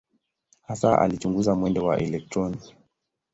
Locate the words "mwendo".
1.55-1.85